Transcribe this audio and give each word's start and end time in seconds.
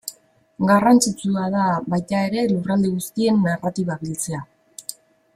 Garrantzitsua 0.69 1.43
da 1.55 1.65
baita 1.93 2.21
ere 2.29 2.45
lurralde 2.53 2.91
guztien 2.95 3.43
narratiba 3.49 3.99
biltzea. 4.05 4.41